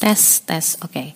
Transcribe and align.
Tes, 0.00 0.40
tes, 0.48 0.80
oke. 0.80 0.96
Okay. 0.96 1.12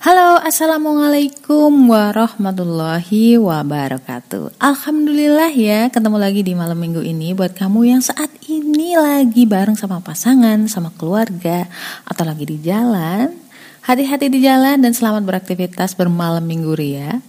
Halo, 0.00 0.40
assalamualaikum 0.40 1.68
warahmatullahi 1.68 3.36
wabarakatuh. 3.36 4.56
Alhamdulillah 4.56 5.52
ya, 5.52 5.92
ketemu 5.92 6.16
lagi 6.16 6.40
di 6.40 6.56
malam 6.56 6.80
minggu 6.80 7.04
ini 7.04 7.36
buat 7.36 7.52
kamu 7.52 7.92
yang 7.92 8.00
saat 8.00 8.32
ini 8.48 8.96
lagi 8.96 9.44
bareng 9.44 9.76
sama 9.76 10.00
pasangan, 10.00 10.64
sama 10.64 10.96
keluarga, 10.96 11.68
atau 12.08 12.24
lagi 12.24 12.48
di 12.48 12.56
jalan. 12.64 13.36
Hati-hati 13.84 14.32
di 14.32 14.40
jalan 14.40 14.80
dan 14.80 14.96
selamat 14.96 15.20
beraktivitas 15.20 15.92
bermalam 15.92 16.40
minggu 16.40 16.72
ria 16.72 17.20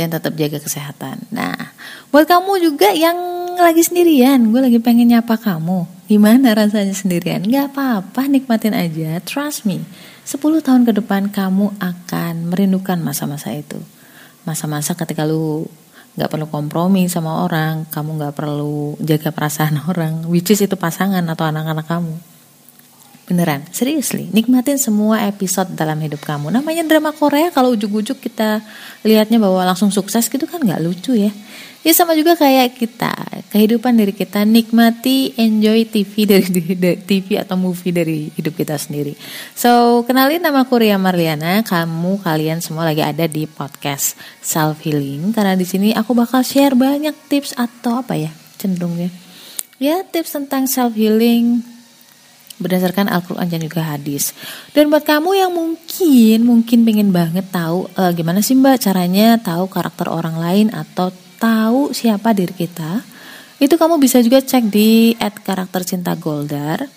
dan 0.00 0.08
tetap 0.08 0.32
jaga 0.32 0.64
kesehatan. 0.64 1.28
Nah, 1.28 1.76
buat 2.08 2.24
kamu 2.24 2.64
juga 2.64 2.88
yang 2.96 3.20
lagi 3.60 3.84
sendirian, 3.84 4.48
gue 4.48 4.64
lagi 4.64 4.80
pengen 4.80 5.12
nyapa 5.12 5.36
kamu. 5.36 5.95
Gimana 6.06 6.54
rasanya 6.54 6.94
sendirian? 6.94 7.42
Gak 7.42 7.74
apa-apa, 7.74 8.30
nikmatin 8.30 8.78
aja. 8.78 9.18
Trust 9.26 9.66
me, 9.66 9.82
10 10.22 10.38
tahun 10.62 10.86
ke 10.86 11.02
depan 11.02 11.34
kamu 11.34 11.74
akan 11.82 12.34
merindukan 12.54 13.02
masa-masa 13.02 13.50
itu. 13.50 13.82
Masa-masa 14.46 14.94
ketika 14.94 15.26
lu 15.26 15.66
gak 16.14 16.30
perlu 16.30 16.46
kompromi 16.46 17.10
sama 17.10 17.42
orang, 17.42 17.90
kamu 17.90 18.22
gak 18.22 18.38
perlu 18.38 18.94
jaga 19.02 19.34
perasaan 19.34 19.82
orang, 19.90 20.30
which 20.30 20.54
is 20.54 20.62
itu 20.62 20.78
pasangan 20.78 21.26
atau 21.26 21.42
anak-anak 21.50 21.90
kamu 21.90 22.35
Beneran, 23.26 23.66
seriously, 23.74 24.30
nikmatin 24.30 24.78
semua 24.78 25.26
episode 25.26 25.74
dalam 25.74 25.98
hidup 25.98 26.22
kamu. 26.22 26.46
Namanya 26.54 26.86
drama 26.86 27.10
Korea, 27.10 27.50
kalau 27.50 27.74
ujuk-ujuk 27.74 28.22
kita 28.22 28.62
lihatnya 29.02 29.42
bahwa 29.42 29.66
langsung 29.66 29.90
sukses 29.90 30.30
gitu 30.30 30.46
kan 30.46 30.62
nggak 30.62 30.78
lucu 30.78 31.10
ya. 31.18 31.34
Ya 31.82 31.90
sama 31.90 32.14
juga 32.14 32.38
kayak 32.38 32.78
kita, 32.78 33.14
kehidupan 33.50 33.98
dari 33.98 34.14
kita 34.14 34.46
nikmati, 34.46 35.34
enjoy 35.34 35.90
TV 35.90 36.12
dari, 36.22 36.46
TV 37.02 37.34
atau 37.42 37.58
movie 37.58 37.90
dari 37.90 38.30
hidup 38.30 38.54
kita 38.54 38.78
sendiri. 38.78 39.18
So, 39.58 40.02
kenalin 40.06 40.46
nama 40.46 40.62
Korea 40.62 40.94
Marliana, 40.94 41.66
kamu 41.66 42.22
kalian 42.22 42.62
semua 42.62 42.86
lagi 42.86 43.02
ada 43.02 43.26
di 43.26 43.50
podcast 43.50 44.14
Self 44.38 44.86
Healing 44.86 45.34
karena 45.34 45.58
di 45.58 45.66
sini 45.66 45.90
aku 45.90 46.14
bakal 46.14 46.46
share 46.46 46.78
banyak 46.78 47.14
tips 47.26 47.58
atau 47.58 48.06
apa 48.06 48.14
ya, 48.14 48.30
cenderungnya. 48.54 49.10
Ya, 49.82 50.00
tips 50.08 50.32
tentang 50.32 50.64
self 50.64 50.96
healing, 50.96 51.60
berdasarkan 52.56 53.12
Al-Quran 53.12 53.46
dan 53.48 53.60
juga 53.60 53.82
hadis. 53.84 54.32
Dan 54.72 54.88
buat 54.88 55.04
kamu 55.04 55.30
yang 55.36 55.52
mungkin 55.52 56.38
mungkin 56.44 56.78
pengen 56.88 57.10
banget 57.12 57.46
tahu 57.52 57.88
uh, 57.96 58.12
gimana 58.16 58.40
sih 58.40 58.56
mbak 58.56 58.80
caranya 58.80 59.36
tahu 59.40 59.68
karakter 59.68 60.08
orang 60.08 60.40
lain 60.40 60.66
atau 60.72 61.12
tahu 61.36 61.92
siapa 61.92 62.32
diri 62.32 62.56
kita, 62.56 63.04
itu 63.60 63.74
kamu 63.76 64.00
bisa 64.00 64.20
juga 64.24 64.40
cek 64.40 64.64
di 64.72 65.12
at 65.20 65.36
karakter 65.40 65.84
cinta 65.84 66.16
Goldar. 66.16 66.88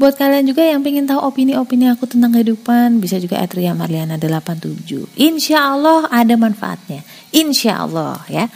Buat 0.00 0.16
kalian 0.16 0.48
juga 0.48 0.64
yang 0.64 0.80
pengen 0.80 1.04
tahu 1.04 1.20
opini-opini 1.20 1.84
aku 1.92 2.08
tentang 2.08 2.32
kehidupan, 2.32 3.04
bisa 3.04 3.20
juga 3.20 3.36
at 3.36 3.52
Ria 3.52 3.76
Marliana 3.76 4.16
87. 4.16 5.12
Insya 5.20 5.76
Allah 5.76 6.08
ada 6.08 6.40
manfaatnya. 6.40 7.04
Insya 7.36 7.84
Allah 7.84 8.16
ya. 8.24 8.48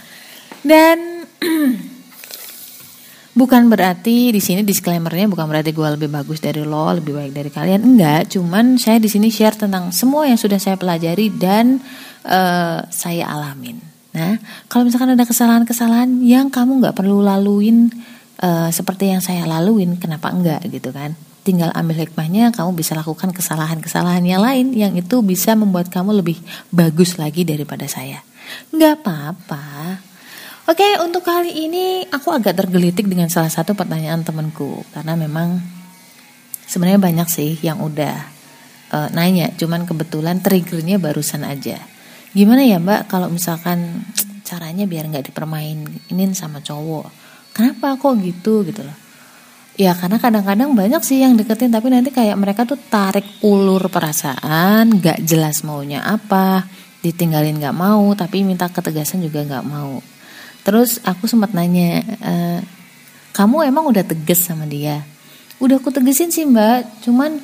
Dan 0.65 1.29
Bukan 3.35 3.67
berarti 3.67 4.31
di 4.31 4.39
sini 4.39 4.63
disclaimernya 4.63 5.27
bukan 5.27 5.51
berarti 5.51 5.75
gue 5.75 5.83
lebih 5.99 6.07
bagus 6.07 6.39
dari 6.39 6.63
lo, 6.63 6.87
lebih 6.95 7.19
baik 7.19 7.35
dari 7.35 7.51
kalian. 7.51 7.83
Enggak, 7.83 8.31
cuman 8.31 8.79
saya 8.79 8.95
di 8.95 9.11
sini 9.11 9.27
share 9.27 9.59
tentang 9.59 9.91
semua 9.91 10.23
yang 10.23 10.39
sudah 10.39 10.55
saya 10.55 10.79
pelajari 10.79 11.35
dan 11.35 11.83
uh, 12.23 12.79
saya 12.87 13.27
alamin. 13.27 13.75
Nah, 14.15 14.39
kalau 14.71 14.87
misalkan 14.87 15.19
ada 15.19 15.27
kesalahan-kesalahan 15.27 16.23
yang 16.23 16.47
kamu 16.47 16.79
nggak 16.79 16.95
perlu 16.95 17.19
laluin 17.19 17.91
uh, 18.39 18.71
seperti 18.71 19.11
yang 19.11 19.19
saya 19.19 19.43
laluin, 19.43 19.99
kenapa 19.99 20.31
enggak 20.31 20.63
gitu 20.71 20.95
kan? 20.95 21.19
Tinggal 21.43 21.75
ambil 21.75 22.07
hikmahnya, 22.07 22.55
kamu 22.55 22.71
bisa 22.71 22.95
lakukan 22.95 23.35
kesalahan-kesalahan 23.35 24.23
yang 24.23 24.39
lain 24.39 24.71
yang 24.71 24.95
itu 24.95 25.19
bisa 25.19 25.59
membuat 25.59 25.91
kamu 25.91 26.23
lebih 26.23 26.39
bagus 26.71 27.19
lagi 27.19 27.43
daripada 27.43 27.83
saya. 27.91 28.23
Nggak 28.71 29.03
apa-apa 29.03 30.14
Oke, 30.65 30.97
untuk 30.97 31.21
kali 31.21 31.69
ini 31.69 32.09
aku 32.09 32.33
agak 32.33 32.57
tergelitik 32.57 33.05
dengan 33.05 33.29
salah 33.29 33.53
satu 33.53 33.77
pertanyaan 33.77 34.25
temanku 34.25 34.81
karena 34.97 35.13
memang 35.13 35.61
sebenarnya 36.65 36.97
banyak 36.97 37.29
sih 37.29 37.53
yang 37.61 37.85
udah 37.85 38.17
uh, 38.89 39.13
nanya, 39.13 39.53
cuman 39.53 39.85
kebetulan 39.85 40.41
triggernya 40.41 40.97
barusan 40.97 41.45
aja. 41.45 41.77
Gimana 42.33 42.65
ya 42.65 42.81
Mbak 42.81 43.05
kalau 43.05 43.29
misalkan 43.29 44.09
caranya 44.41 44.89
biar 44.89 45.05
nggak 45.05 45.29
dipermainin 45.29 46.33
sama 46.33 46.65
cowok? 46.65 47.13
Kenapa 47.53 48.01
kok 48.01 48.17
gitu 48.25 48.65
gitu 48.65 48.81
loh? 48.81 48.97
Ya 49.77 49.93
karena 49.93 50.17
kadang-kadang 50.17 50.73
banyak 50.73 51.05
sih 51.05 51.21
yang 51.21 51.37
deketin 51.37 51.69
tapi 51.69 51.93
nanti 51.93 52.09
kayak 52.09 52.41
mereka 52.41 52.65
tuh 52.65 52.81
tarik 52.89 53.37
ulur 53.45 53.85
perasaan, 53.85 54.97
nggak 54.97 55.29
jelas 55.29 55.61
maunya 55.61 56.01
apa, 56.01 56.65
ditinggalin 57.05 57.61
nggak 57.61 57.77
mau 57.77 58.17
tapi 58.17 58.41
minta 58.41 58.65
ketegasan 58.65 59.21
juga 59.21 59.45
nggak 59.45 59.67
mau 59.69 60.14
Terus 60.65 60.97
aku 61.05 61.29
sempat 61.29 61.53
nanya, 61.53 62.01
e, 62.01 62.33
kamu 63.37 63.69
emang 63.69 63.85
udah 63.85 64.01
tegas 64.01 64.41
sama 64.49 64.65
dia? 64.65 65.05
Udah 65.61 65.77
aku 65.77 65.93
tegesin 65.93 66.33
sih 66.33 66.41
mbak, 66.41 67.05
cuman 67.05 67.37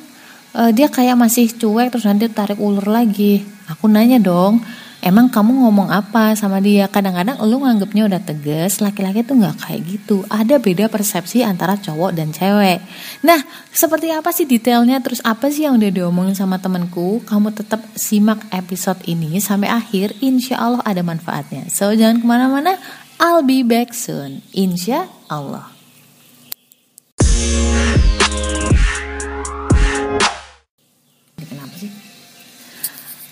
e, 0.50 0.60
dia 0.74 0.90
kayak 0.90 1.14
masih 1.14 1.46
cuek 1.54 1.94
terus 1.94 2.02
nanti 2.02 2.26
tarik 2.26 2.58
ulur 2.58 2.90
lagi. 2.90 3.46
Aku 3.70 3.86
nanya 3.86 4.18
dong, 4.18 4.58
emang 5.02 5.30
kamu 5.30 5.66
ngomong 5.66 5.90
apa 5.90 6.34
sama 6.38 6.62
dia? 6.62 6.86
Kadang-kadang 6.90 7.38
lu 7.46 7.62
nganggapnya 7.62 8.10
udah 8.10 8.20
tegas, 8.22 8.78
laki-laki 8.78 9.26
tuh 9.26 9.38
nggak 9.38 9.54
kayak 9.58 9.80
gitu. 9.86 10.26
Ada 10.26 10.62
beda 10.62 10.86
persepsi 10.90 11.46
antara 11.46 11.78
cowok 11.78 12.10
dan 12.14 12.30
cewek. 12.30 12.82
Nah, 13.26 13.38
seperti 13.70 14.14
apa 14.14 14.30
sih 14.30 14.50
detailnya? 14.50 15.02
Terus 15.02 15.22
apa 15.26 15.50
sih 15.50 15.66
yang 15.66 15.78
udah 15.78 15.90
diomongin 15.90 16.38
sama 16.38 16.62
temanku? 16.62 17.22
Kamu 17.26 17.54
tetap 17.54 17.82
simak 17.98 18.46
episode 18.54 19.02
ini 19.10 19.42
sampai 19.42 19.70
akhir. 19.70 20.18
Insya 20.22 20.62
Allah 20.62 20.82
ada 20.86 21.02
manfaatnya. 21.06 21.66
So 21.70 21.90
jangan 21.94 22.22
ke 22.22 22.26
mana-mana 22.26 22.78
I'll 23.22 23.46
be 23.46 23.62
back 23.62 23.94
soon, 23.94 24.42
insya 24.50 25.06
Allah. 25.30 25.70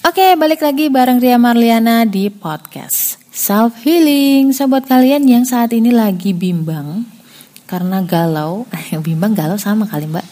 Oke, 0.07 0.39
balik 0.39 0.63
lagi 0.63 0.87
bareng 0.87 1.19
Ria 1.19 1.43
Marliana 1.43 2.07
di 2.07 2.31
podcast 2.31 3.19
Self 3.35 3.83
Healing. 3.83 4.55
Sobat 4.55 4.87
kalian 4.87 5.27
yang 5.27 5.43
saat 5.43 5.75
ini 5.75 5.91
lagi 5.91 6.39
bimbang 6.39 7.03
karena 7.67 8.07
galau, 8.07 8.71
bimbang 9.11 9.35
galau 9.35 9.59
sama 9.59 9.91
kali 9.91 10.07
mbak. 10.07 10.27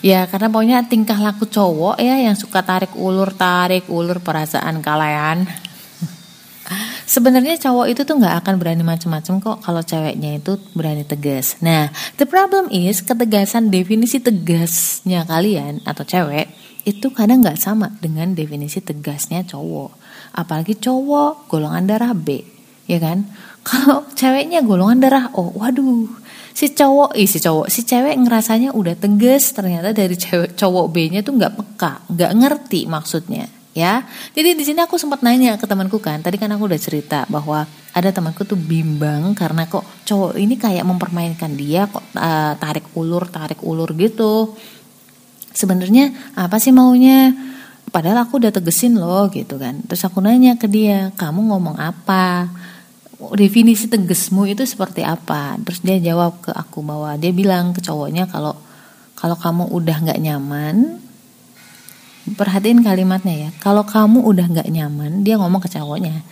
Ya 0.00 0.24
karena 0.32 0.48
pokoknya 0.48 0.88
tingkah 0.88 1.20
laku 1.20 1.44
cowok 1.44 2.00
ya 2.00 2.24
yang 2.24 2.40
suka 2.40 2.64
tarik 2.64 2.96
ulur 2.96 3.36
tarik 3.36 3.84
ulur 3.92 4.24
perasaan 4.24 4.80
kalian 4.80 5.44
Sebenarnya 7.04 7.60
cowok 7.60 7.86
itu 7.92 8.00
tuh 8.08 8.16
nggak 8.16 8.44
akan 8.44 8.54
berani 8.56 8.80
macam-macam 8.80 9.34
kok 9.36 9.58
kalau 9.60 9.84
ceweknya 9.84 10.40
itu 10.40 10.56
berani 10.72 11.04
tegas. 11.04 11.60
Nah, 11.60 11.92
the 12.16 12.24
problem 12.24 12.72
is 12.72 13.04
ketegasan 13.04 13.68
definisi 13.68 14.24
tegasnya 14.24 15.28
kalian 15.28 15.84
atau 15.84 16.00
cewek 16.00 16.48
itu 16.88 17.12
kadang 17.12 17.44
nggak 17.44 17.60
sama 17.60 17.92
dengan 18.00 18.32
definisi 18.32 18.80
tegasnya 18.80 19.44
cowok. 19.44 20.00
Apalagi 20.32 20.80
cowok 20.80 21.44
golongan 21.52 21.84
darah 21.84 22.16
B, 22.16 22.40
ya 22.88 22.96
kan? 22.96 23.28
Kalau 23.68 24.08
ceweknya 24.16 24.64
golongan 24.64 25.00
darah 25.00 25.28
O, 25.36 25.52
waduh, 25.60 26.08
si 26.56 26.72
cowok, 26.72 27.16
ih 27.20 27.28
si 27.28 27.36
cowok, 27.40 27.68
si 27.68 27.84
cewek 27.84 28.16
ngerasanya 28.16 28.72
udah 28.72 28.96
tegas, 28.96 29.52
ternyata 29.52 29.92
dari 29.92 30.16
cewek 30.16 30.56
cowok 30.56 30.88
B-nya 30.88 31.20
tuh 31.20 31.36
nggak 31.36 31.52
peka, 31.52 32.04
nggak 32.08 32.32
ngerti 32.32 32.88
maksudnya 32.88 33.63
ya. 33.74 34.06
Jadi 34.32 34.54
di 34.54 34.64
sini 34.64 34.80
aku 34.80 34.96
sempat 34.96 35.20
nanya 35.20 35.58
ke 35.58 35.66
temanku 35.66 35.98
kan, 35.98 36.22
tadi 36.22 36.38
kan 36.38 36.48
aku 36.54 36.70
udah 36.70 36.80
cerita 36.80 37.26
bahwa 37.26 37.66
ada 37.94 38.10
temanku 38.14 38.46
tuh 38.46 38.56
bimbang 38.56 39.34
karena 39.34 39.66
kok 39.66 39.84
cowok 40.06 40.38
ini 40.38 40.54
kayak 40.54 40.86
mempermainkan 40.86 41.52
dia 41.54 41.86
kok 41.90 42.02
uh, 42.14 42.54
tarik 42.58 42.90
ulur 42.94 43.28
tarik 43.28 43.60
ulur 43.60 43.90
gitu. 43.98 44.54
Sebenarnya 45.54 46.34
apa 46.34 46.58
sih 46.58 46.74
maunya? 46.74 47.30
Padahal 47.94 48.26
aku 48.26 48.42
udah 48.42 48.50
tegesin 48.50 48.98
loh 48.98 49.30
gitu 49.30 49.54
kan. 49.54 49.78
Terus 49.86 50.02
aku 50.02 50.18
nanya 50.18 50.58
ke 50.58 50.66
dia, 50.66 51.14
kamu 51.14 51.46
ngomong 51.54 51.78
apa? 51.78 52.50
Definisi 53.38 53.86
tegesmu 53.86 54.50
itu 54.50 54.66
seperti 54.66 55.06
apa? 55.06 55.54
Terus 55.62 55.78
dia 55.78 56.02
jawab 56.02 56.42
ke 56.42 56.50
aku 56.50 56.82
bahwa 56.82 57.14
dia 57.14 57.30
bilang 57.30 57.70
ke 57.70 57.78
cowoknya 57.78 58.26
kalau 58.26 58.58
kalau 59.14 59.38
kamu 59.38 59.70
udah 59.70 59.96
nggak 60.02 60.20
nyaman, 60.20 60.98
perhatiin 62.32 62.80
kalimatnya 62.80 63.48
ya. 63.48 63.50
Kalau 63.60 63.84
kamu 63.84 64.24
udah 64.24 64.46
nggak 64.48 64.68
nyaman 64.72 65.20
dia 65.20 65.36
ngomong 65.36 65.60
ke 65.60 65.68
cowoknya 65.68 66.24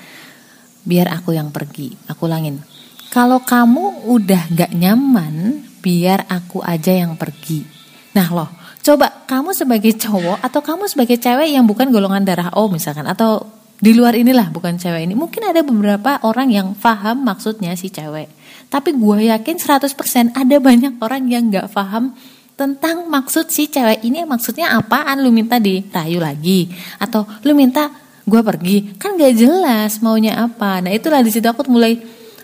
biar 0.82 1.12
aku 1.12 1.36
yang 1.36 1.52
pergi 1.52 1.92
aku 2.08 2.24
ulangin. 2.24 2.64
Kalau 3.12 3.44
kamu 3.44 4.08
udah 4.08 4.42
nggak 4.56 4.72
nyaman 4.72 5.60
biar 5.84 6.24
aku 6.32 6.64
aja 6.64 6.96
yang 6.96 7.20
pergi. 7.20 7.68
Nah 8.16 8.28
loh 8.32 8.50
coba 8.82 9.28
kamu 9.28 9.54
sebagai 9.54 9.94
cowok 9.94 10.42
atau 10.42 10.60
kamu 10.64 10.88
sebagai 10.90 11.20
cewek 11.20 11.54
yang 11.54 11.68
bukan 11.68 11.92
golongan 11.92 12.24
darah 12.26 12.50
O 12.56 12.66
misalkan 12.66 13.06
atau 13.06 13.46
di 13.82 13.92
luar 13.98 14.14
inilah 14.14 14.50
bukan 14.54 14.78
cewek 14.78 15.10
ini 15.10 15.14
mungkin 15.18 15.42
ada 15.42 15.60
beberapa 15.66 16.22
orang 16.22 16.54
yang 16.54 16.68
paham 16.78 17.26
maksudnya 17.26 17.74
si 17.74 17.90
cewek. 17.90 18.30
Tapi 18.72 18.96
gue 18.96 19.28
yakin 19.28 19.60
100% 19.60 20.32
ada 20.32 20.56
banyak 20.56 20.96
orang 21.02 21.28
yang 21.28 21.52
nggak 21.52 21.68
paham 21.68 22.16
tentang 22.54 23.08
maksud 23.08 23.48
si 23.48 23.66
cewek 23.66 24.04
ini 24.04 24.22
maksudnya 24.28 24.76
apaan? 24.76 25.24
Lu 25.24 25.32
minta 25.32 25.56
dirayu 25.56 26.20
lagi 26.20 26.68
atau 27.00 27.26
lu 27.42 27.56
minta 27.56 27.90
gue 28.22 28.40
pergi? 28.40 28.96
Kan 29.00 29.18
gak 29.18 29.34
jelas 29.34 29.98
maunya 30.04 30.38
apa. 30.38 30.84
Nah 30.84 30.92
itulah 30.92 31.24
di 31.24 31.30
situ 31.32 31.44
aku 31.48 31.66
mulai 31.66 31.98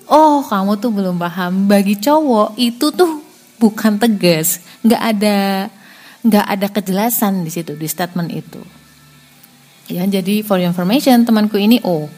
oh 0.09 0.43
kamu 0.43 0.81
tuh 0.81 0.91
belum 0.91 1.17
paham. 1.21 1.69
Bagi 1.69 2.01
cowok 2.01 2.57
itu 2.57 2.91
tuh 2.93 3.23
bukan 3.61 4.01
tegas. 4.01 4.63
Nggak 4.83 5.03
ada 5.03 5.39
nggak 6.19 6.47
ada 6.51 6.67
kejelasan 6.73 7.47
di 7.47 7.51
situ 7.53 7.79
di 7.79 7.87
statement 7.87 8.31
itu. 8.35 8.61
Ya 9.89 10.05
jadi 10.05 10.45
for 10.45 10.61
your 10.61 10.69
information 10.69 11.25
temanku 11.25 11.57
ini 11.57 11.81
oh 11.85 12.11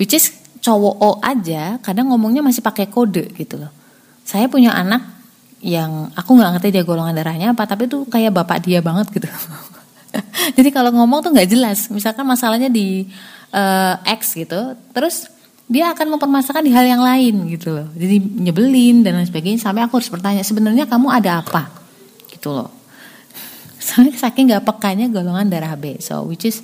which 0.00 0.16
is 0.16 0.32
cowok 0.64 0.94
O 0.98 1.10
aja 1.20 1.78
kadang 1.84 2.10
ngomongnya 2.10 2.42
masih 2.42 2.64
pakai 2.64 2.88
kode 2.88 3.32
gitu 3.36 3.60
loh. 3.60 3.72
Saya 4.26 4.50
punya 4.50 4.74
anak 4.74 5.15
yang 5.66 6.14
aku 6.14 6.38
nggak 6.38 6.50
ngerti 6.56 6.68
dia 6.70 6.86
golongan 6.86 7.10
darahnya 7.10 7.50
apa 7.50 7.66
tapi 7.66 7.90
tuh 7.90 8.06
kayak 8.06 8.30
bapak 8.30 8.62
dia 8.62 8.78
banget 8.78 9.10
gitu. 9.10 9.26
Jadi 10.56 10.70
kalau 10.70 10.94
ngomong 10.94 11.26
tuh 11.26 11.30
nggak 11.34 11.50
jelas. 11.50 11.90
Misalkan 11.90 12.22
masalahnya 12.22 12.70
di 12.70 13.10
uh, 13.50 13.98
X 14.06 14.38
gitu 14.38 14.78
terus 14.94 15.26
dia 15.66 15.90
akan 15.90 16.14
mempermasalahkan 16.14 16.62
di 16.62 16.70
hal 16.70 16.86
yang 16.86 17.02
lain 17.02 17.50
gitu 17.50 17.74
loh. 17.74 17.90
Jadi 17.98 18.22
nyebelin 18.46 19.02
dan 19.02 19.18
lain 19.18 19.26
sebagainya 19.26 19.58
sampai 19.58 19.82
aku 19.82 19.98
harus 19.98 20.06
bertanya 20.06 20.46
sebenarnya 20.46 20.86
kamu 20.86 21.10
ada 21.10 21.42
apa? 21.42 21.66
Gitu 22.30 22.54
loh. 22.54 22.70
Saking 24.22 24.54
nggak 24.54 24.62
pekanya 24.62 25.10
golongan 25.10 25.50
darah 25.50 25.74
B. 25.74 25.98
So 25.98 26.22
which 26.22 26.46
is 26.46 26.62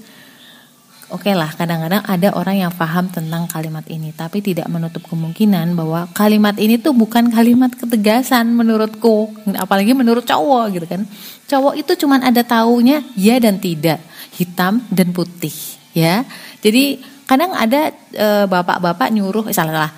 Oke 1.13 1.29
okay 1.29 1.37
lah, 1.37 1.53
kadang-kadang 1.53 2.01
ada 2.09 2.33
orang 2.33 2.57
yang 2.65 2.73
paham 2.73 3.05
tentang 3.13 3.45
kalimat 3.45 3.85
ini, 3.93 4.17
tapi 4.17 4.41
tidak 4.41 4.65
menutup 4.73 5.05
kemungkinan 5.13 5.77
bahwa 5.77 6.09
kalimat 6.17 6.57
ini 6.57 6.81
tuh 6.81 6.97
bukan 6.97 7.29
kalimat 7.29 7.69
ketegasan 7.77 8.49
menurutku, 8.57 9.29
apalagi 9.61 9.93
menurut 9.93 10.25
cowok 10.25 10.73
gitu 10.73 10.87
kan. 10.89 11.05
Cowok 11.45 11.77
itu 11.77 11.93
cuma 12.01 12.17
ada 12.17 12.41
taunya 12.41 13.05
ya 13.13 13.37
dan 13.37 13.61
tidak, 13.61 14.01
hitam 14.41 14.81
dan 14.89 15.13
putih, 15.13 15.53
ya. 15.93 16.25
Jadi 16.65 17.05
kadang 17.29 17.53
ada 17.61 17.93
e, 17.93 18.49
bapak-bapak 18.49 19.13
nyuruh, 19.13 19.53
eh, 19.53 19.55
salah 19.55 19.85
lah, 19.85 19.93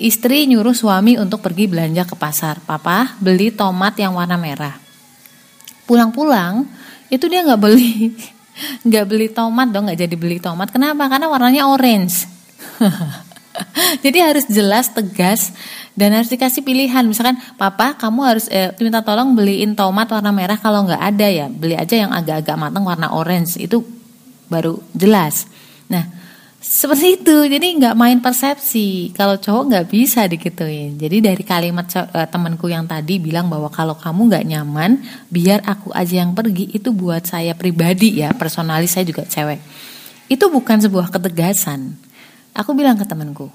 istri 0.00 0.48
nyuruh 0.48 0.72
suami 0.72 1.20
untuk 1.20 1.44
pergi 1.44 1.68
belanja 1.68 2.08
ke 2.08 2.16
pasar. 2.16 2.64
Papa 2.64 3.20
beli 3.20 3.52
tomat 3.52 4.00
yang 4.00 4.16
warna 4.16 4.40
merah. 4.40 4.80
Pulang-pulang 5.84 6.64
itu 7.12 7.28
dia 7.28 7.44
nggak 7.44 7.60
beli 7.60 8.16
nggak 8.86 9.04
beli 9.06 9.28
tomat 9.30 9.68
dong 9.70 9.90
nggak 9.90 10.00
jadi 10.06 10.16
beli 10.16 10.38
tomat. 10.38 10.70
Kenapa? 10.70 11.10
Karena 11.10 11.26
warnanya 11.30 11.66
orange. 11.68 12.26
Jadi 14.04 14.18
harus 14.18 14.50
jelas 14.50 14.90
tegas 14.90 15.54
dan 15.94 16.10
harus 16.10 16.26
dikasih 16.26 16.66
pilihan. 16.66 17.06
Misalkan 17.06 17.38
papa 17.54 17.94
kamu 17.94 18.20
harus 18.26 18.50
eh, 18.50 18.74
minta 18.82 18.98
tolong 19.06 19.38
beliin 19.38 19.78
tomat 19.78 20.10
warna 20.10 20.34
merah. 20.34 20.58
Kalau 20.58 20.82
nggak 20.82 20.98
ada 20.98 21.26
ya 21.30 21.46
beli 21.46 21.78
aja 21.78 21.94
yang 21.94 22.10
agak-agak 22.10 22.58
matang 22.58 22.82
warna 22.82 23.14
orange. 23.14 23.54
Itu 23.62 23.86
baru 24.50 24.82
jelas. 24.90 25.46
Nah 25.86 26.23
seperti 26.64 27.20
itu. 27.20 27.36
Jadi 27.44 27.66
nggak 27.76 27.92
main 27.92 28.18
persepsi. 28.24 29.12
Kalau 29.12 29.36
cowok 29.36 29.64
nggak 29.68 29.86
bisa 29.92 30.24
dikituin 30.24 30.96
jadi 30.96 31.20
dari 31.20 31.44
kalimat 31.44 31.84
uh, 31.92 32.24
temanku 32.24 32.72
yang 32.72 32.88
tadi 32.88 33.20
bilang 33.20 33.52
bahwa 33.52 33.68
kalau 33.68 33.92
kamu 33.92 34.32
nggak 34.32 34.44
nyaman 34.48 34.90
biar 35.28 35.60
aku 35.68 35.92
aja 35.92 36.24
yang 36.24 36.32
pergi. 36.32 36.72
Itu 36.72 36.96
buat 36.96 37.28
saya 37.28 37.52
pribadi 37.52 38.24
ya. 38.24 38.32
Personalis 38.32 38.96
saya 38.96 39.04
juga 39.04 39.28
cewek. 39.28 39.60
Itu 40.32 40.48
bukan 40.48 40.80
sebuah 40.80 41.12
ketegasan. 41.12 42.00
Aku 42.56 42.72
bilang 42.72 42.96
ke 42.96 43.04
temanku 43.04 43.52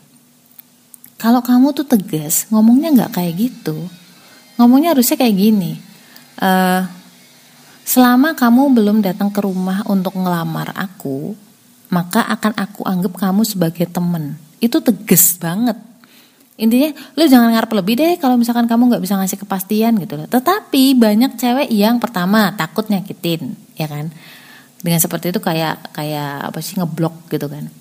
kalau 1.20 1.44
kamu 1.44 1.76
tuh 1.76 1.84
tegas 1.84 2.48
ngomongnya 2.48 2.96
nggak 2.96 3.12
kayak 3.20 3.34
gitu. 3.36 3.76
Ngomongnya 4.56 4.96
harusnya 4.96 5.20
kayak 5.20 5.36
gini. 5.36 5.76
Uh, 6.40 6.88
selama 7.84 8.32
kamu 8.40 8.72
belum 8.72 8.98
datang 9.04 9.28
ke 9.28 9.44
rumah 9.44 9.84
untuk 9.92 10.16
ngelamar 10.16 10.72
aku 10.72 11.36
maka 11.90 12.26
akan 12.26 12.54
aku 12.56 12.82
anggap 12.86 13.14
kamu 13.18 13.42
sebagai 13.46 13.86
temen. 13.90 14.38
Itu 14.62 14.82
tegas 14.82 15.38
banget. 15.42 15.78
Intinya 16.60 16.92
lu 17.16 17.24
jangan 17.24 17.56
ngarep 17.56 17.72
lebih 17.72 17.94
deh 17.96 18.14
kalau 18.20 18.36
misalkan 18.36 18.68
kamu 18.68 18.92
nggak 18.92 19.04
bisa 19.04 19.16
ngasih 19.16 19.40
kepastian 19.42 19.96
gitu 20.04 20.20
loh. 20.20 20.28
Tetapi 20.28 20.94
banyak 20.94 21.40
cewek 21.40 21.72
yang 21.72 21.98
pertama 22.04 22.52
takut 22.54 22.86
nyakitin, 22.92 23.56
ya 23.80 23.88
kan? 23.88 24.12
Dengan 24.80 25.00
seperti 25.00 25.32
itu 25.32 25.40
kayak 25.40 25.96
kayak 25.96 26.52
apa 26.52 26.60
sih 26.60 26.76
ngeblok 26.76 27.32
gitu 27.32 27.48
kan. 27.48 27.72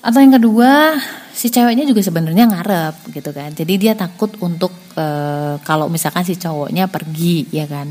Atau 0.00 0.22
yang 0.24 0.32
kedua, 0.32 0.96
si 1.34 1.52
ceweknya 1.52 1.84
juga 1.84 2.00
sebenarnya 2.00 2.48
ngarep 2.48 3.10
gitu 3.10 3.30
kan. 3.36 3.52
Jadi 3.52 3.74
dia 3.76 3.92
takut 3.92 4.32
untuk 4.40 4.72
e, 4.96 5.06
kalau 5.60 5.92
misalkan 5.92 6.24
si 6.24 6.38
cowoknya 6.40 6.88
pergi, 6.88 7.50
ya 7.52 7.68
kan 7.68 7.90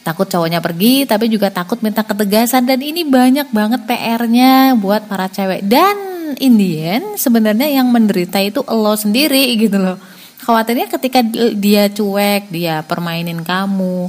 takut 0.00 0.26
cowoknya 0.26 0.64
pergi 0.64 1.04
tapi 1.04 1.28
juga 1.28 1.52
takut 1.52 1.80
minta 1.84 2.04
ketegasan. 2.04 2.66
Dan 2.66 2.80
ini 2.80 3.04
banyak 3.04 3.52
banget 3.52 3.84
PR-nya 3.84 4.74
buat 4.78 5.06
para 5.06 5.28
cewek. 5.28 5.64
Dan 5.66 5.96
Indian 6.38 7.18
sebenarnya 7.18 7.66
yang 7.68 7.90
menderita 7.90 8.38
itu 8.38 8.62
lo 8.66 8.94
sendiri 8.94 9.56
gitu 9.58 9.76
loh. 9.80 9.98
Khawatirnya 10.40 10.88
ketika 10.88 11.20
dia 11.56 11.90
cuek 11.90 12.48
dia 12.48 12.80
permainin 12.86 13.44
kamu 13.44 14.08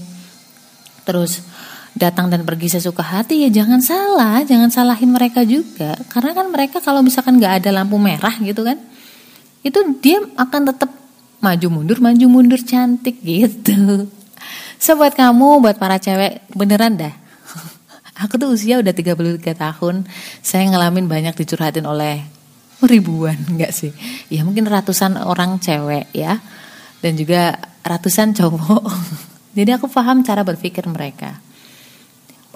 terus 1.03 1.43
datang 1.91 2.31
dan 2.31 2.47
pergi 2.47 2.71
sesuka 2.79 3.03
hati 3.03 3.43
ya 3.43 3.49
jangan 3.51 3.83
salah 3.83 4.39
jangan 4.45 4.69
salahin 4.69 5.11
mereka 5.11 5.43
juga. 5.43 5.97
Karena 6.07 6.31
kan 6.37 6.47
mereka 6.53 6.77
kalau 6.79 7.01
misalkan 7.01 7.41
nggak 7.41 7.65
ada 7.65 7.81
lampu 7.83 7.99
merah 7.99 8.33
gitu 8.39 8.63
kan 8.63 8.79
itu 9.61 9.79
dia 10.01 10.21
akan 10.37 10.73
tetap 10.73 10.89
maju 11.41 11.67
mundur 11.69 11.97
maju 12.01 12.25
mundur 12.29 12.61
cantik 12.61 13.21
gitu 13.21 14.09
So 14.81 14.97
buat 14.97 15.13
kamu, 15.13 15.61
buat 15.61 15.77
para 15.77 16.01
cewek, 16.01 16.41
beneran 16.57 16.97
dah. 16.97 17.13
Aku 18.25 18.41
tuh 18.41 18.49
usia 18.49 18.81
udah 18.81 18.89
33 18.89 19.53
tahun, 19.53 20.09
saya 20.41 20.73
ngalamin 20.73 21.05
banyak 21.05 21.37
dicurhatin 21.37 21.85
oleh 21.85 22.25
ribuan, 22.81 23.37
enggak 23.53 23.77
sih? 23.77 23.93
Ya 24.33 24.41
mungkin 24.41 24.65
ratusan 24.65 25.21
orang 25.21 25.61
cewek 25.61 26.09
ya. 26.17 26.41
Dan 26.97 27.13
juga 27.13 27.61
ratusan 27.85 28.33
cowok. 28.33 28.83
Jadi 29.57 29.69
aku 29.69 29.85
paham 29.85 30.25
cara 30.25 30.41
berpikir 30.41 30.89
mereka. 30.89 31.37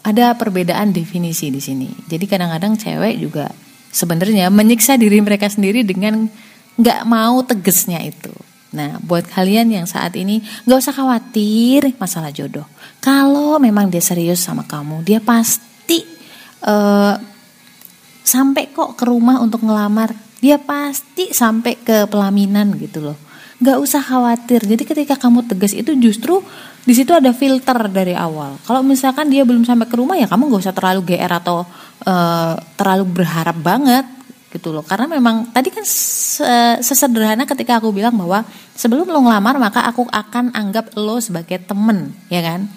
Ada 0.01 0.33
perbedaan 0.33 0.97
definisi 0.97 1.53
di 1.53 1.61
sini. 1.61 1.93
Jadi 2.09 2.25
kadang-kadang 2.25 2.73
cewek 2.73 3.21
juga 3.21 3.53
sebenarnya 3.93 4.49
menyiksa 4.49 4.97
diri 4.97 5.21
mereka 5.21 5.45
sendiri 5.45 5.85
dengan 5.85 6.25
nggak 6.77 7.01
mau 7.05 7.45
tegesnya 7.45 8.01
itu. 8.01 8.33
Nah, 8.75 8.99
buat 8.99 9.23
kalian 9.23 9.71
yang 9.71 9.87
saat 9.87 10.13
ini 10.19 10.43
gak 10.67 10.79
usah 10.83 10.91
khawatir 10.91 11.95
masalah 11.95 12.29
jodoh. 12.35 12.67
Kalau 12.99 13.55
memang 13.55 13.87
dia 13.87 14.03
serius 14.03 14.43
sama 14.43 14.67
kamu, 14.67 15.01
dia 15.07 15.23
pasti 15.23 16.03
uh, 16.67 17.15
sampai 18.21 18.75
kok 18.75 18.99
ke 18.99 19.07
rumah 19.07 19.39
untuk 19.39 19.63
ngelamar. 19.63 20.11
Dia 20.43 20.59
pasti 20.59 21.31
sampai 21.31 21.79
ke 21.79 22.05
pelaminan 22.11 22.75
gitu 22.75 22.99
loh. 22.99 23.17
Gak 23.63 23.79
usah 23.79 24.03
khawatir. 24.03 24.67
Jadi 24.67 24.83
ketika 24.83 25.15
kamu 25.15 25.47
tegas 25.47 25.71
itu 25.71 25.95
justru 25.95 26.43
di 26.83 26.91
situ 26.91 27.15
ada 27.15 27.31
filter 27.31 27.87
dari 27.87 28.11
awal. 28.11 28.59
Kalau 28.67 28.83
misalkan 28.83 29.31
dia 29.31 29.47
belum 29.47 29.63
sampai 29.63 29.87
ke 29.87 29.95
rumah 29.95 30.19
ya 30.19 30.27
kamu 30.27 30.51
gak 30.51 30.69
usah 30.69 30.75
terlalu 30.75 31.15
GR 31.15 31.31
atau 31.31 31.63
uh, 32.03 32.53
terlalu 32.75 33.23
berharap 33.23 33.55
banget 33.55 34.05
gitu 34.55 34.71
loh. 34.71 34.81
Karena 34.87 35.11
memang 35.11 35.51
tadi 35.51 35.67
kan 35.67 35.83
sesederhana 36.79 37.43
ketika 37.43 37.83
aku 37.83 37.91
bilang 37.91 38.15
bahwa 38.15 38.47
sebelum 38.71 39.11
lo 39.11 39.19
ngelamar 39.27 39.59
maka 39.59 39.83
aku 39.83 40.07
akan 40.07 40.55
anggap 40.55 40.95
lo 40.95 41.19
sebagai 41.19 41.59
temen 41.59 42.15
ya 42.31 42.39
kan? 42.39 42.71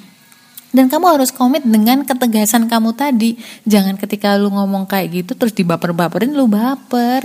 Dan 0.68 0.90
kamu 0.92 1.16
harus 1.16 1.32
komit 1.32 1.64
dengan 1.64 2.04
ketegasan 2.04 2.68
kamu 2.68 2.92
tadi. 2.92 3.40
Jangan 3.64 3.96
ketika 3.96 4.36
lu 4.36 4.52
ngomong 4.52 4.84
kayak 4.84 5.24
gitu 5.24 5.32
terus 5.32 5.56
dibaper-baperin 5.56 6.34
lu 6.34 6.50
baper. 6.50 7.24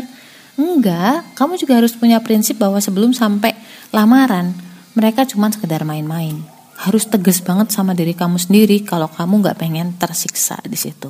Enggak 0.53 1.25
kamu 1.33 1.57
juga 1.57 1.81
harus 1.81 1.97
punya 1.97 2.21
prinsip 2.21 2.61
bahwa 2.61 2.77
sebelum 2.77 3.11
sampai 3.11 3.57
lamaran 3.89 4.53
mereka 4.93 5.25
cuma 5.25 5.49
sekedar 5.49 5.81
main-main. 5.81 6.39
Harus 6.77 7.09
tegas 7.09 7.41
banget 7.41 7.73
sama 7.73 7.97
diri 7.97 8.13
kamu 8.13 8.37
sendiri 8.37 8.85
kalau 8.85 9.09
kamu 9.09 9.41
nggak 9.41 9.57
pengen 9.57 9.97
tersiksa 9.97 10.61
di 10.63 10.77
situ. 10.77 11.09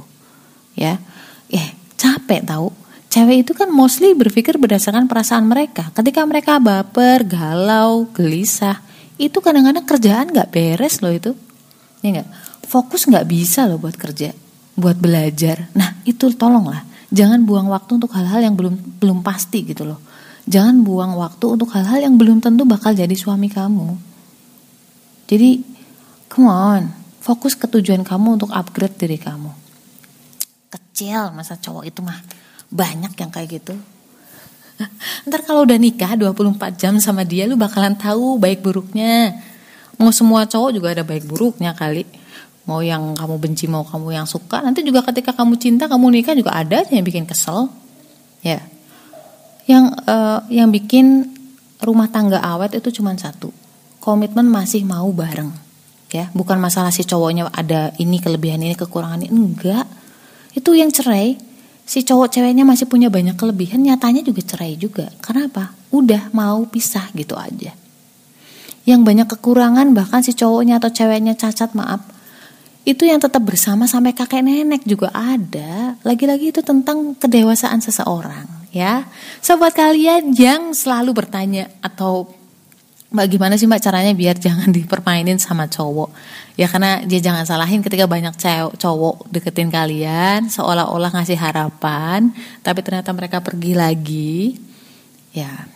Ya. 0.73 0.97
Eh 1.51 1.83
capek 1.99 2.41
tahu 2.43 2.73
Cewek 3.13 3.45
itu 3.45 3.53
kan 3.53 3.69
mostly 3.69 4.17
berpikir 4.17 4.57
berdasarkan 4.57 5.05
perasaan 5.05 5.45
mereka. 5.45 5.93
Ketika 5.93 6.25
mereka 6.25 6.57
baper, 6.57 7.21
galau, 7.21 8.09
gelisah, 8.09 8.81
itu 9.21 9.37
kadang-kadang 9.37 9.85
kerjaan 9.85 10.33
nggak 10.33 10.49
beres 10.49 10.97
loh 11.05 11.13
itu. 11.13 11.37
Ya 12.01 12.09
nggak, 12.09 12.29
fokus 12.65 13.05
nggak 13.05 13.29
bisa 13.29 13.69
loh 13.69 13.77
buat 13.77 13.93
kerja, 13.93 14.33
buat 14.73 14.97
belajar. 14.97 15.69
Nah 15.77 16.01
itu 16.09 16.33
tolonglah, 16.33 16.81
jangan 17.13 17.45
buang 17.45 17.69
waktu 17.69 18.01
untuk 18.01 18.09
hal-hal 18.17 18.41
yang 18.41 18.57
belum 18.57 18.97
belum 18.97 19.21
pasti 19.21 19.61
gitu 19.61 19.85
loh. 19.85 20.01
Jangan 20.49 20.81
buang 20.81 21.13
waktu 21.13 21.53
untuk 21.53 21.69
hal-hal 21.69 22.01
yang 22.01 22.17
belum 22.17 22.41
tentu 22.41 22.65
bakal 22.65 22.97
jadi 22.97 23.13
suami 23.13 23.45
kamu. 23.45 23.93
Jadi, 25.29 25.61
come 26.33 26.49
on, 26.49 26.89
fokus 27.21 27.53
ke 27.53 27.69
tujuan 27.69 28.01
kamu 28.01 28.41
untuk 28.41 28.49
upgrade 28.49 28.97
diri 28.97 29.21
kamu. 29.21 29.53
Kecil 30.73 31.29
masa 31.29 31.61
cowok 31.61 31.85
itu 31.85 32.01
mah 32.01 32.17
banyak 32.73 33.13
yang 33.13 33.29
kayak 33.29 33.61
gitu. 33.61 33.77
Ntar 35.29 35.45
kalau 35.45 35.63
udah 35.63 35.77
nikah 35.77 36.17
24 36.17 36.57
jam 36.73 36.97
sama 36.97 37.21
dia 37.21 37.45
lu 37.45 37.53
bakalan 37.53 37.93
tahu 37.93 38.41
baik 38.41 38.65
buruknya. 38.65 39.37
mau 39.93 40.09
semua 40.09 40.49
cowok 40.49 40.73
juga 40.73 40.87
ada 40.97 41.05
baik 41.05 41.29
buruknya 41.29 41.77
kali. 41.77 42.03
Mau 42.65 42.81
yang 42.81 43.13
kamu 43.13 43.35
benci 43.37 43.69
mau 43.69 43.85
kamu 43.85 44.17
yang 44.17 44.27
suka. 44.27 44.59
Nanti 44.65 44.81
juga 44.81 45.05
ketika 45.05 45.37
kamu 45.37 45.61
cinta 45.61 45.85
kamu 45.85 46.09
nikah 46.19 46.33
juga 46.33 46.57
ada 46.57 46.81
yang 46.89 47.05
bikin 47.05 47.29
kesel. 47.29 47.69
Ya. 48.41 48.65
Yang 49.69 49.93
uh, 50.09 50.41
yang 50.49 50.73
bikin 50.73 51.29
rumah 51.79 52.09
tangga 52.09 52.41
awet 52.41 52.73
itu 52.73 52.89
cuma 52.99 53.13
satu. 53.15 53.53
Komitmen 54.01 54.49
masih 54.49 54.83
mau 54.83 55.07
bareng. 55.13 55.53
Ya 56.09 56.29
bukan 56.33 56.57
masalah 56.57 56.89
si 56.89 57.05
cowoknya 57.05 57.53
ada 57.53 57.93
ini 58.01 58.17
kelebihan 58.17 58.59
ini 58.65 58.73
kekurangan 58.73 59.23
ini. 59.23 59.31
Enggak. 59.31 59.85
Itu 60.57 60.73
yang 60.73 60.89
cerai 60.89 61.52
si 61.83 62.03
cowok 62.03 62.31
ceweknya 62.33 62.63
masih 62.63 62.87
punya 62.87 63.11
banyak 63.11 63.35
kelebihan 63.35 63.83
nyatanya 63.83 64.23
juga 64.23 64.41
cerai 64.43 64.75
juga. 64.79 65.11
Karena 65.19 65.47
apa? 65.47 65.75
Udah 65.93 66.31
mau 66.35 66.63
pisah 66.67 67.11
gitu 67.13 67.35
aja. 67.35 67.75
Yang 68.83 69.01
banyak 69.07 69.27
kekurangan 69.37 69.95
bahkan 69.95 70.19
si 70.25 70.35
cowoknya 70.35 70.79
atau 70.79 70.91
ceweknya 70.91 71.39
cacat 71.39 71.71
maaf 71.71 72.03
itu 72.83 73.07
yang 73.07 73.23
tetap 73.23 73.39
bersama 73.47 73.87
sampai 73.87 74.11
kakek 74.11 74.43
nenek 74.43 74.83
juga 74.83 75.07
ada. 75.15 75.95
Lagi-lagi 76.03 76.51
itu 76.51 76.59
tentang 76.59 77.15
kedewasaan 77.15 77.79
seseorang 77.79 78.67
ya. 78.75 79.07
Sobat 79.39 79.71
kalian 79.71 80.35
yang 80.35 80.75
selalu 80.75 81.15
bertanya 81.15 81.71
atau 81.79 82.27
bagaimana 83.13 83.55
sih 83.55 83.69
mbak 83.69 83.79
caranya 83.79 84.11
biar 84.17 84.35
jangan 84.41 84.73
dipermainin 84.73 85.37
sama 85.37 85.69
cowok? 85.69 86.09
Ya 86.57 86.65
karena 86.65 87.05
dia 87.05 87.21
jangan 87.21 87.45
salahin 87.45 87.85
ketika 87.85 88.09
banyak 88.09 88.33
cowok 88.33 88.73
cowok 88.81 89.15
deketin 89.29 89.69
kalian 89.69 90.49
seolah-olah 90.49 91.13
ngasih 91.13 91.37
harapan 91.37 92.33
tapi 92.65 92.81
ternyata 92.81 93.13
mereka 93.13 93.39
pergi 93.39 93.77
lagi. 93.77 94.57
Ya 95.31 95.69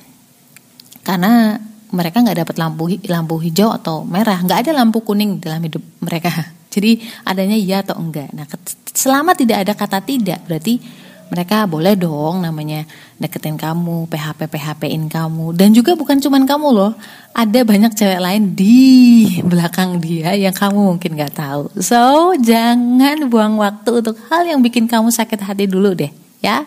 karena 1.06 1.62
mereka 1.94 2.20
nggak 2.20 2.38
dapat 2.44 2.56
lampu 2.60 2.84
lampu 3.08 3.36
hijau 3.40 3.72
atau 3.72 4.04
merah. 4.04 4.42
Nggak 4.42 4.68
ada 4.68 4.72
lampu 4.84 5.06
kuning 5.06 5.40
dalam 5.40 5.62
hidup 5.62 5.86
mereka. 6.02 6.34
Jadi 6.74 7.00
adanya 7.24 7.56
iya 7.56 7.86
atau 7.86 7.96
enggak. 8.02 8.34
Nah 8.34 8.50
selama 8.92 9.38
tidak 9.38 9.64
ada 9.64 9.74
kata 9.78 10.02
tidak. 10.04 10.44
Berarti 10.50 10.82
mereka 11.28 11.68
boleh 11.68 11.94
dong 11.94 12.44
namanya 12.44 12.88
deketin 13.20 13.60
kamu, 13.60 14.08
PHP 14.08 14.48
PHP-in 14.48 15.12
kamu. 15.12 15.54
Dan 15.56 15.76
juga 15.76 15.94
bukan 15.94 16.18
cuman 16.22 16.48
kamu 16.48 16.68
loh, 16.72 16.92
ada 17.36 17.60
banyak 17.64 17.94
cewek 17.94 18.22
lain 18.22 18.56
di 18.56 19.28
belakang 19.44 20.00
dia 20.00 20.34
yang 20.34 20.56
kamu 20.56 20.96
mungkin 20.96 21.18
gak 21.20 21.36
tahu. 21.36 21.70
So, 21.84 22.34
jangan 22.40 23.28
buang 23.28 23.60
waktu 23.60 24.06
untuk 24.06 24.16
hal 24.32 24.48
yang 24.48 24.64
bikin 24.64 24.88
kamu 24.88 25.12
sakit 25.12 25.44
hati 25.44 25.68
dulu 25.68 25.94
deh, 25.94 26.10
ya. 26.40 26.64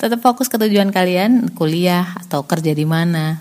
Tetap 0.00 0.18
fokus 0.18 0.50
ke 0.50 0.58
tujuan 0.58 0.90
kalian, 0.90 1.54
kuliah 1.54 2.16
atau 2.18 2.42
kerja 2.42 2.74
di 2.74 2.82
mana, 2.82 3.38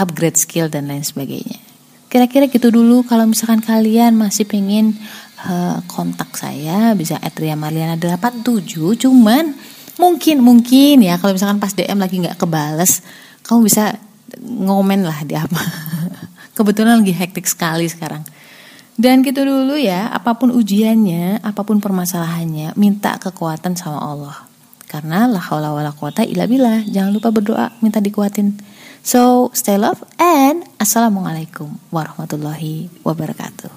upgrade 0.00 0.40
skill 0.40 0.72
dan 0.72 0.88
lain 0.88 1.04
sebagainya. 1.04 1.60
Kira-kira 2.10 2.50
gitu 2.50 2.74
dulu 2.74 3.06
kalau 3.06 3.28
misalkan 3.28 3.62
kalian 3.62 4.18
masih 4.18 4.42
pengen 4.42 4.98
uh, 5.46 5.78
kontak 5.86 6.34
saya 6.36 6.92
bisa 6.98 7.16
Adria 7.22 7.54
Marliana 7.54 7.96
87 7.96 8.66
cuman 9.06 9.54
mungkin 9.96 10.44
mungkin 10.44 11.02
ya. 11.02 11.16
Kalau 11.18 11.34
misalkan 11.34 11.58
pas 11.58 11.72
DM 11.74 11.98
lagi 11.98 12.20
nggak 12.20 12.38
kebales 12.38 13.02
kamu 13.42 13.66
bisa 13.66 13.98
ngomen 14.38 15.02
lah 15.02 15.26
di 15.26 15.34
apa. 15.34 15.58
Kebetulan 16.56 17.02
lagi 17.02 17.14
hektik 17.16 17.48
sekali 17.48 17.88
sekarang. 17.90 18.22
Dan 19.00 19.24
gitu 19.24 19.48
dulu 19.48 19.80
ya 19.80 20.12
apa 20.12 20.36
pun 20.36 20.52
ujiannya 20.52 21.40
apa 21.40 21.64
pun 21.64 21.80
permasalahannya 21.80 22.76
minta 22.76 23.16
kekuatan 23.16 23.74
sama 23.74 23.98
Allah. 23.98 24.36
Karena 24.90 25.24
la 25.30 25.40
haula 25.40 25.72
wala 25.72 25.90
quwata 25.94 26.22
illa 26.26 26.44
billah. 26.44 26.84
Jangan 26.84 27.10
lupa 27.10 27.32
berdoa 27.32 27.72
minta 27.80 27.98
dikuatin. 28.02 28.60
So 29.00 29.48
stay 29.56 29.80
love 29.80 30.04
and 30.20 30.68
assalamualaikum 30.76 31.72
warahmatullahi 31.88 32.92
wabarakatuh 33.00 33.72